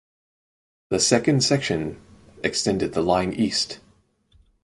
[0.89, 2.01] The second section
[2.43, 3.79] extended the line east.